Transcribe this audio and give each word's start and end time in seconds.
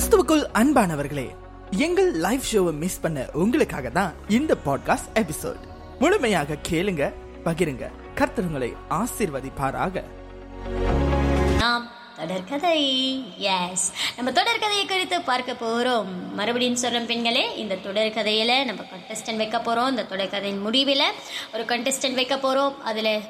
கிறிஸ்துவுக்குள் 0.00 0.44
அன்பானவர்களே 0.54 1.30
எங்கள் 1.70 2.12
லைவ் 2.12 2.40
ஷோவை 2.52 2.72
மிஸ் 2.72 3.00
பண்ண 3.00 3.28
உங்களுக்காக 3.32 3.88
தான் 3.88 4.14
இந்த 4.28 4.56
பாட்காஸ்ட் 4.66 5.08
எபிசோட் 5.14 5.58
முழுமையாக 5.98 6.56
கேளுங்க 6.68 7.12
பகிருங்க. 7.44 7.90
கர்த்தருங்களை 8.14 8.76
ஆசிர்வதிப்பாராக 8.90 10.02
ஆசீர்வதிப்பாராக. 10.02 10.02
நாம் 11.58 11.90
தொடர்கதை 12.18 12.78
எஸ் 13.36 13.92
நம்ம 14.16 14.30
தொடர்கதையை 14.30 14.88
குறித்து 14.88 15.20
பார்க்க 15.20 15.54
போகிறோம் 15.54 16.34
மறுபடியும் 16.34 16.76
சொல்கிறோம் 16.76 17.06
பெண்களே 17.06 17.56
இந்த 17.56 17.74
தொடர்கதையில் 17.74 18.64
நம்ம 18.64 18.82
கண்டெஸ்டன்ட் 18.82 19.36
வைக்க 19.36 19.58
போகிறோம் 19.58 19.90
இந்த 19.90 20.02
தொடர்கதையின் 20.02 20.60
முடிவில் 20.60 21.12
ஒரு 21.52 21.64
கண்டெஸ்டன்ட் 21.64 22.14
வைக்க 22.14 22.38
போகிறோம் 22.38 22.84
அதில் 22.84 23.20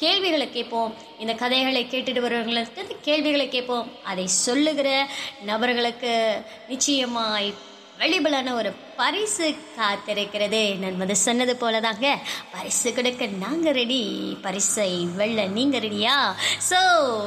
கேள்விகளை 0.00 0.50
கேட்போம். 0.50 0.94
இந்த 1.18 1.32
கதைகளை 1.32 1.80
கேட்டுட்டு 1.84 2.20
வருவங்களுக்கு 2.20 2.86
கேள்விகளை 3.00 3.48
கேட்போம். 3.48 3.88
அதை 4.04 4.26
சொல்லுகிற 4.26 5.08
நபர்களுக்கு 5.44 6.42
நிச்சயமாய் 6.68 7.54
வெளிபலான 7.98 8.54
ஒரு 8.54 8.70
பரிசு 9.00 9.46
காத்திருக்கிறது. 9.76 10.62
நான் 10.80 10.96
வந்து 10.96 11.16
சொன்னது 11.18 11.54
போலதாங்க. 11.56 12.06
பரிசு 12.54 12.88
கொடுக்க 12.92 13.26
நாங்கள் 13.42 13.76
ரெடி 13.78 14.00
பரிசை 14.44 14.88
வெல்ல 15.18 15.46
நீங்கள் 15.56 15.84
ரெடியா 15.84 16.14
ஸோ 16.68 16.80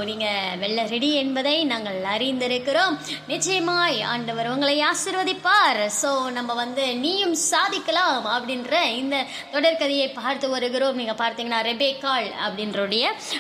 நீங்கள் 0.10 0.32
வெள்ள 0.64 0.86
ரெடி 0.94 1.10
என்பதை 1.16 1.56
நாங்கள் 1.72 2.00
அறிந்திருக்கிறோம். 2.14 2.96
நிச்சயமாய் 3.28 3.98
ஆண்டவர் 4.12 4.52
உங்களை 4.54 4.76
ஆசிர்வதிப்பார். 4.84 5.82
ஸோ 6.02 6.10
நம்ம 6.38 6.54
வந்து 6.54 6.86
நீயும் 6.98 7.38
சாதிக்கலாம் 7.46 8.02
அப்படின்ற 8.36 8.72
இந்த 8.94 9.16
தொடர்கதையை 9.54 10.08
பார்த்து 10.14 10.50
வருகிறோம். 10.50 10.96
நீங்கள் 10.96 11.22
பார்த்தீங்கன்னா 11.24 11.62
ரெபே 11.70 11.92
கால் 12.00 12.30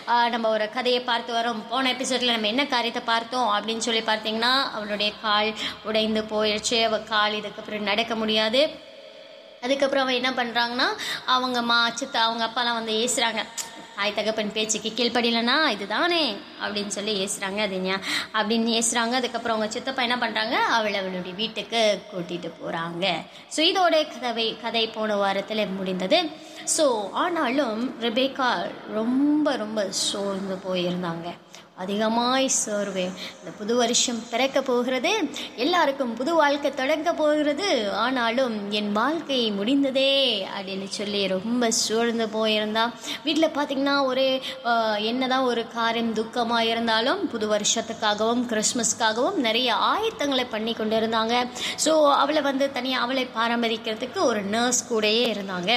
ஆஹ், 0.08 0.30
நம்ம 0.30 0.50
ஒரு 0.50 0.66
கதையை 0.70 1.02
பார்த்து 1.03 1.31
வரோம். 1.34 1.62
போன 1.70 1.90
எபிசோடில் 1.90 2.34
நம்ம 2.34 2.47
என்ன 2.47 2.66
காரியத்தை 2.68 3.03
பார்த்தோம் 3.06 3.50
அப்படின்னு 3.56 3.86
சொல்லி 3.88 4.03
பார்த்தீங்கன்னா 4.08 4.53
அவளுடைய 4.75 5.12
கால் 5.22 5.50
உடைந்து 5.86 6.23
போயிடுச்சு. 6.31 6.78
அவள் 6.88 7.08
கால் 7.09 7.38
இதுக்கப்புறம் 7.40 7.90
நடக்க 7.90 8.14
முடியாது. 8.24 8.64
அதுக்கப்புறம் 9.66 10.04
அவன் 10.06 10.20
என்ன 10.20 10.32
பண்ணுறாங்கன்னா 10.38 10.88
அவங்க 11.36 11.60
மா 11.70 11.78
சித்தா 12.00 12.22
அவங்க 12.28 12.44
அப்பாலாம் 12.48 12.80
வந்து 12.80 12.94
ஏசுகிறாங்க 13.04 13.44
தாய் 13.98 14.16
தகப்பன் 14.18 14.54
பேச்சுக்கு 14.56 14.90
கீழ்ப்படியலனா 14.98 15.56
இதுதானே? 15.74 16.22
அப்படின்னு 16.64 16.94
சொல்லி 16.96 17.14
ஏசுகிறாங்க 17.24 17.60
அது 17.66 17.78
ஏன் 17.94 18.02
அப்படின்னு 18.38 18.70
ஏசுகிறாங்க 18.80 19.14
அதுக்கப்புறம் 19.20 19.56
அவங்க 19.56 19.70
சித்தப்பா 19.76 20.06
என்ன 20.08 20.18
பண்ணுறாங்க 20.24 20.56
அவளை 20.78 20.96
அவளுடைய 21.02 21.34
வீட்டுக்கு 21.42 21.82
கூட்டிகிட்டு 22.12 22.50
போகிறாங்க 22.62 23.06
ஸோ 23.56 23.62
இதோட 23.72 23.96
கதவை 24.14 24.48
கதை 24.64 24.84
போன 24.98 25.16
வாரத்தில் 25.22 25.74
முடிந்தது. 25.78 26.20
ஸோ 26.76 26.88
ஆனாலும் 27.24 27.82
ரிபேகா 28.06 28.50
ரொம்ப 28.98 29.56
ரொம்ப 29.64 29.80
சோர்ந்து 30.08 30.58
போயிருந்தாங்க. 30.68 31.30
அதிகமாய் 31.82 32.48
சோர்வேன். 32.64 33.14
இந்த 33.38 33.52
புது 33.60 33.74
வருஷம் 33.80 34.20
பிறக்க 34.32 34.58
போகிறது 34.68 35.12
எல்லாருக்கும் 35.64 36.12
புது 36.20 36.32
வாழ்க்கை 36.40 36.70
தொடங்க 36.82 37.10
போகிறது. 37.22 37.70
ஆனாலும் 38.04 38.56
என் 38.80 38.92
வாழ்க்கை 38.98 39.40
முடிந்ததே 39.60 40.12
அப்படின்னு 40.56 40.88
சொல்லி 40.98 41.22
ரொம்ப 41.34 41.70
சூழ்ந்து 41.80 42.28
போயிருந்தா. 42.36 42.84
வீட்டில் 43.25 43.56
பார்த்தீங்கன்னா 43.58 43.96
ஒரே 44.09 44.28
என்னதான் 45.12 45.47
ஒரு 45.52 45.64
காரியம் 45.78 46.14
துக்கமாக 46.20 46.70
இருந்தாலும் 46.74 47.24
புது 47.34 47.47
வருஷத்துக்காகவும் 47.53 48.44
கிறிஸ்மஸ்க்காகவும் 48.52 49.40
நிறைய 49.47 49.70
ஆயத்தங்களை 49.94 50.46
பண்ணி 50.53 50.76
கொண்டு 50.81 50.97
இருந்தாங்க 51.02 51.34
ஸோ 51.86 51.94
அவளை 52.22 52.44
வந்து 52.50 52.68
தனியாக 52.78 53.06
அவளை 53.08 53.26
பராமரிக்கிறதுக்கு 53.40 54.22
ஒரு 54.30 54.44
நர்ஸ் 54.56 54.84
கூடயே 54.92 55.26
இருந்தாங்க. 55.34 55.72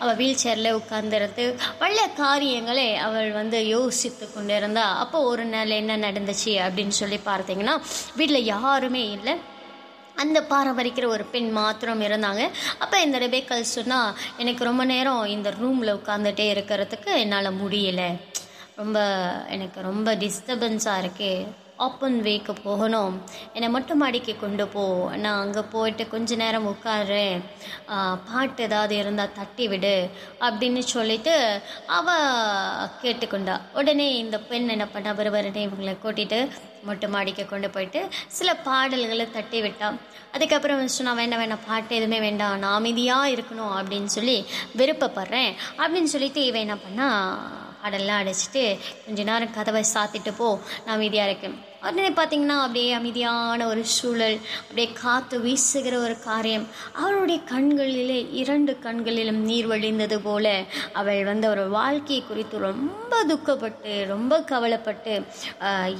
அவள் 0.00 0.18
வீல் 0.22 0.42
சேரில் 0.44 0.76
உட்கார்ந்துருந்து 0.80 1.46
பல 1.84 2.08
காரியங்களை 2.22 2.88
அவள் 3.06 3.30
வந்து 3.40 3.60
யோசித்து 3.76 4.26
கொண்டு 4.34 4.56
இருந்தா 4.62 4.88
அப்போ 5.04 5.18
ஒரு 5.30 5.40
நாள் 5.44 5.78
என்ன 5.80 5.96
நடந்துச்சு 5.96 6.52
அப்படின்னு 6.64 6.94
சொல்லி 7.00 7.18
பார்த்தீங்கன்னா 7.26 7.74
வீட்டில் 8.16 8.44
யாருமே 8.44 9.10
இல்லை. 9.10 9.34
அந்த 10.22 10.38
பாரம்பரிக்கிற 10.50 11.06
ஒரு 11.06 11.24
பெண் 11.24 11.50
மாத்திரம் 11.50 12.00
இருந்தாங்க. 12.00 12.42
அப்போ 12.78 13.00
இந்த 13.00 13.18
ரெபேக்கல் 13.18 13.60
சொன்னால் 13.60 14.16
எனக்கு 14.36 14.64
ரொம்ப 14.64 14.84
நேரம் 14.84 15.24
இந்த 15.24 15.50
ரூமில் 15.50 15.94
உட்காந்துட்டே 15.94 16.46
இருக்கிறதுக்கு 16.54 17.10
என்னால் 17.24 17.58
முடியலை. 17.62 18.10
ரொம்ப 18.76 18.98
எனக்கு 19.48 19.80
ரொம்ப 19.82 20.14
டிஸ்டர்பன்ஸாக 20.14 21.02
இருக்குது 21.02 21.60
ஓப்பன் 21.84 22.18
வேக்கு 22.26 22.52
போகணும். 22.64 23.14
என்னை 23.54 23.68
மொட்டை 23.74 23.94
மாடிக்கு 24.00 24.32
கொண்டு 24.40 24.64
போ. 24.74 24.84
நான் 25.24 25.40
அங்கே 25.44 25.62
போயிட்டு 25.74 26.04
கொஞ்ச 26.14 26.34
நேரம் 26.42 26.68
உட்காருறேன். 26.72 27.38
பாட்டு 28.28 28.62
ஏதாவது 28.68 28.94
இருந்தால் 29.02 29.34
தட்டி 29.38 29.66
விடு 29.72 29.94
அப்படின்னு 30.46 30.82
சொல்லிட்டு 30.94 31.34
அவ 31.98 32.16
கேட்டுக்கொண்டா. 33.04 33.56
உடனே 33.80 34.08
இந்த 34.24 34.38
பெண் 34.50 34.68
என்ன 34.76 34.86
பண்ணா? 34.94 35.12
பரபரனே 35.20 35.62
இவங்களை 35.68 35.94
கூட்டிட்டு 36.04 36.40
மொட்டை 36.88 37.08
மாடிக்கு 37.14 37.44
கொண்டு 37.46 37.70
போயிட்டு 37.74 38.00
சில 38.38 38.50
பாடல்களை 38.68 39.26
தட்டி 39.36 39.58
விட்டா. 39.66 39.88
அதுக்கப்புறம் 40.36 40.86
நான் 41.06 41.20
வேண்டாம் 41.22 41.42
வேண்டாம் 41.42 41.66
பாட்டு 41.66 41.96
எதுவுமே 41.98 42.20
வேண்டாம். 42.26 42.56
நான் 42.62 42.78
அமைதியாக 42.80 43.32
இருக்கணும் 43.36 43.74
அப்படின்னு 43.80 44.10
சொல்லி 44.18 44.38
விருப்பப்படுறேன் 44.80 45.52
அப்படின்னு 45.82 46.12
சொல்லிட்டு 46.14 46.42
இவன் 46.50 46.64
என்ன 46.66 46.76
பண்ணா? 46.84 47.10
பாடெல்லாம் 47.82 48.22
அடைச்சிட்டு 48.22 48.64
கொஞ்ச 49.04 49.20
நேரம் 49.30 49.54
கதவை 49.58 49.84
சாத்திட்டு 49.94 50.32
போ. 50.40 50.48
நான் 50.84 50.96
அமைதியாக 50.98 51.30
இருக்கேன். 51.30 51.58
உடனே 51.82 52.10
பார்த்தீங்கன்னா 52.16 52.56
அப்படியே 52.64 52.90
அமைதியான 52.98 53.66
ஒரு 53.70 53.82
சூழல் 53.94 54.36
அப்படியே 54.60 54.88
காற்று 55.00 55.36
வீசுகிற 55.44 55.94
ஒரு 56.06 56.16
காரியம். 56.28 56.66
அவளுடைய 57.02 57.38
கண்களிலே 57.52 58.18
இரண்டு 58.40 58.72
கண்களிலும் 58.86 59.40
நீர் 59.48 59.68
வழிந்தது 59.72 60.18
போல 60.26 60.46
அவள் 61.00 61.22
வந்து 61.30 61.48
ஒரு 61.54 61.64
வாழ்க்கையை 61.78 62.22
குறித்து 62.26 62.64
ரொம்ப 62.68 63.10
துக்கப்பட்டு 63.30 63.92
ரொம்ப 64.12 64.40
கவலைப்பட்டு 64.52 65.14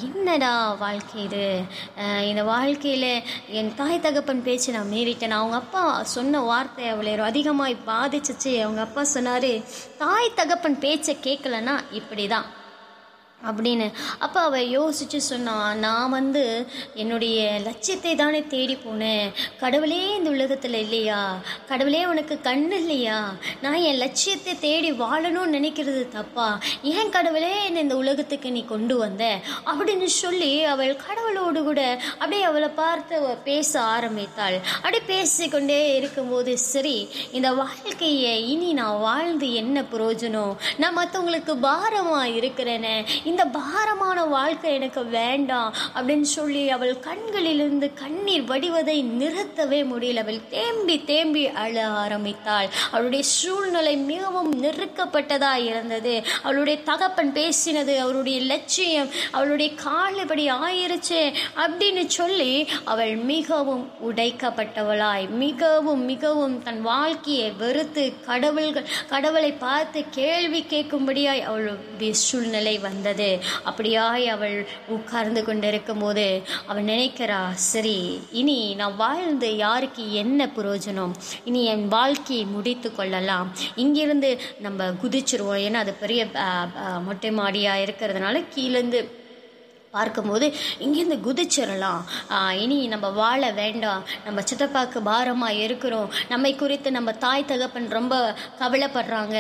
என்னடா 0.09 0.53
வாழ்க்கை 0.85 1.19
இது? 1.25 1.45
இந்த 2.31 2.43
வாழ்க்கையில் 2.53 3.11
என் 3.59 3.75
தாய் 3.81 4.05
தகப்பன் 4.07 4.47
பேச்சு 4.49 4.71
நான் 4.77 4.93
மீறிட்டேன். 4.95 5.39
அவங்க 5.41 5.57
அப்பா 5.63 5.85
சொன்ன 6.17 6.41
வார்த்தை 6.51 6.87
அவளை 6.95 7.19
அதிகமாக 7.31 7.85
பாதிச்சிச்சு. 7.93 8.53
அவங்க 8.65 8.83
அப்பா 8.89 9.05
சொன்னார் 9.17 9.53
தாய் 10.03 10.37
தகப்பன் 10.41 10.83
பேச்சை 10.87 11.15
கேட்கலன்னா 11.29 11.77
இப்படி 12.01 12.27
தான் 12.35 12.49
அப்படின்னு. 13.47 13.93
அப்போ 14.19 14.41
அவள் 14.41 14.69
யோசிச்சு 14.69 15.17
சொன்னான் 15.17 15.79
நான் 15.79 16.11
வந்து 16.11 16.67
என்னுடைய 16.95 17.61
லட்சியத்தை 17.65 18.15
தானே 18.15 18.43
தேடி 18.47 18.75
போனேன். 18.75 19.33
கடவுளே 19.61 20.15
இந்த 20.17 20.31
உலகத்தில் 20.31 20.75
இல்லையா? 20.75 21.39
கடவுளே 21.69 22.07
உனக்கு 22.07 22.41
கண் 22.41 22.71
இல்லையா? 22.71 23.33
நான் 23.63 23.75
என் 23.75 23.97
லட்சியத்தை 23.97 24.59
தேடி 24.59 24.93
வாழணும்னு 24.93 25.57
நினைக்கிறது 25.59 26.09
தப்பா? 26.09 26.61
ஏன் 26.83 27.11
கடவுளே 27.11 27.65
என்னை 27.65 27.83
இந்த 27.83 27.97
உலகத்துக்கு 27.97 28.53
நீ 28.53 28.65
கொண்டு 28.65 28.97
வந்த? 28.97 29.39
அப்படின்னு 29.67 30.05
சொல்லி 30.05 30.65
அவள் 30.65 30.97
கடவுளோடு 31.07 31.63
கூட 31.63 32.01
அப்படியே 32.13 32.43
அவளை 32.43 32.69
பார்த்து 32.69 33.21
பேச 33.45 33.81
ஆரம்பித்தாள். 33.81 34.61
அப்படியே 34.77 35.03
பேசிக்கொண்டே 35.07 35.97
இருக்கும்போது 35.97 36.59
சரி 36.59 37.09
இந்த 37.33 37.53
வாழ்க்கையை 37.53 38.49
இனி 38.49 38.73
நான் 38.73 39.01
வாழ்ந்து 39.01 39.53
என்ன 39.53 39.83
பிரயோஜனம்? 39.93 40.55
நான் 40.77 40.97
மற்றவங்களுக்கு 40.97 41.55
பாரமாக 41.55 42.29
இருக்கிறேனே. 42.29 42.97
இந்த 43.33 43.45
பாரமான 43.59 44.25
வாழ்க்கை 44.33 44.71
எனக்கு 44.75 45.03
வேண்டாம் 45.05 45.71
அப்படின்னு 45.95 46.27
சொல்லி 46.37 46.63
அவள் 46.77 46.97
கண்களிலிருந்து 47.07 47.87
கண்ணீர் 48.01 48.45
வடிவதை 48.51 48.97
நிறுத்தவே 49.21 49.79
முடியல. 49.93 50.21
அவள் 50.25 50.41
தேம்பி 50.55 50.97
தேம்பி 51.05 51.45
அழ 51.63 51.77
ஆரம்பித்தாள். 52.03 52.69
அவளுடைய 52.91 53.25
சூழ்நிலை 53.37 53.95
மிகவும் 54.11 54.51
நெருக்கப்பட்டதா 54.63 55.53
இருந்தது. 55.71 56.15
அவளுடைய 56.43 56.77
தகப்பன் 56.83 57.33
பேசினது 57.33 57.95
அவருடைய 58.05 58.41
லட்சியம் 58.53 59.09
அவளுடைய 59.31 59.71
காலபடி 59.87 60.45
ஆயிருச்சு 60.67 61.23
அப்படின்னு 61.65 62.05
சொல்லி 62.19 62.53
அவள் 62.85 63.15
மிகவும் 63.33 63.87
உடைக்கப்பட்டவளாய் 64.09 65.27
மிகவும் 65.45 66.05
மிகவும் 66.05 66.57
தன் 66.63 66.83
வாழ்க்கையை 66.91 67.49
வெறுத்து 67.63 68.05
கடவுள்கள் 68.27 68.91
கடவுளை 69.09 69.53
பார்த்து 69.67 70.05
கேள்வி 70.21 70.63
கேட்கும்படியாய் 70.69 71.45
அவளுடைய 71.51 72.13
சூழ்நிலை 72.27 72.77
வந்தது. 72.89 73.22
அப்படியாய் 73.69 74.27
அவள் 74.35 74.57
உட்கார்ந்து 74.89 75.43
கொண்டிருக்கும் 75.45 76.03
போது 76.05 76.27
அவள் 76.67 76.89
நினைக்கிறா 76.93 77.41
சரி 77.71 77.99
இனி 78.41 78.59
நான் 78.81 78.97
வாழ்ந்து 78.97 79.51
யாருக்கு 79.65 80.05
என்ன 80.23 80.51
பிரயோஜனம் 80.57 81.15
இனி 81.45 81.63
என் 81.65 81.87
வாழ்க்கையை 81.89 82.45
முடித்து 82.55 82.89
கொள்ளலாம். 82.95 83.49
இங்கிருந்து 83.85 84.31
நம்ம 84.59 84.91
குதிச்சிருவோம். 85.03 85.63
ஏன்னா 85.67 85.81
அது 85.85 85.93
பெரிய 86.05 86.21
மொட்டை 87.07 87.31
மாடியாக 87.41 87.85
இருக்கிறதுனால 87.87 88.45
கீழேருந்து 88.55 89.01
பார்க்கும்போது 89.97 90.47
இங்கேருந்து 90.85 91.17
குதிச்சிடலாம். 91.27 92.03
இனி 92.63 92.79
நம்ம 92.93 93.07
வாழ 93.21 93.51
வேண்டாம். 93.61 94.05
நம்ம 94.27 94.43
சித்தப்பாக்கு 94.51 94.99
பாரமாக 95.11 95.61
இருக்கிறோம். 95.65 96.11
நம்மை 96.33 96.53
குறித்து 96.63 96.91
நம்ம 96.97 97.13
தாய் 97.25 97.49
தகப்பன் 97.51 97.89
ரொம்ப 97.99 98.15
கவலைப்படுறாங்க. 98.61 99.37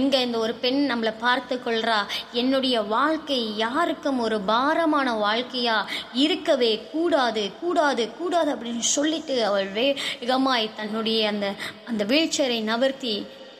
இங்கே 0.00 0.20
இந்த 0.26 0.38
ஒரு 0.44 0.54
பெண் 0.64 0.80
நம்மளை 0.92 1.14
பார்த்து 1.24 1.60
கொள்றா. 1.64 1.98
என்னுடைய 2.42 2.76
வாழ்க்கை 2.96 3.40
யாருக்கும் 3.64 4.22
ஒரு 4.26 4.40
பாரமான 4.52 5.14
வாழ்க்கையாக 5.26 5.90
இருக்கவே 6.24 6.72
கூடாது. 6.92 7.44
கூடாது 7.62 8.04
கூடாது 8.20 8.50
அப்படின்னு 8.56 8.86
சொல்லிட்டு 8.96 9.36
அவள் 9.50 9.70
வேகமாய் 9.78 10.74
தன்னுடைய 10.80 11.28
அந்த 11.34 11.46
அந்த 11.90 12.04
வீழ்ச்சரை 12.12 12.60
நகர்த்தி 12.72 13.14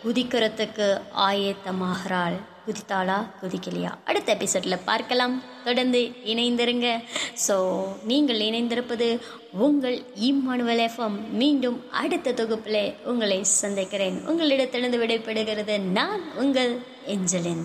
குதிக்கிறதுக்கு 0.05 0.89
ஆயத்தமாகிறாள். 1.29 2.39
குதித்தாளா 2.67 3.17
குதிக்கலையா? 3.43 3.91
அடுத்த 4.05 4.33
எபிசோடில் 4.33 4.85
பார்க்கலாம். 4.85 5.35
தொடர்ந்து 5.65 6.01
இணைந்திருங்க. 6.33 6.89
ஸோ 7.47 7.57
நீங்கள் 8.05 8.41
இணைந்திருப்பது 8.49 9.09
உங்கள் 9.67 9.99
இம்மானுவல் 10.29 10.83
எஃப்எம் 10.89 11.19
மீண்டும் 11.31 11.79
அடுத்த 11.91 12.33
தொகுப்பில் 12.33 12.95
உங்களை 13.05 13.45
சந்திக்கிறேன். 13.45 14.19
உங்களிடத்திலிருந்து 14.27 15.01
விடைபெறுகிறது 15.05 15.81
நான் 15.81 16.25
உங்கள் 16.37 16.73
எஞ்சலின் 17.07 17.65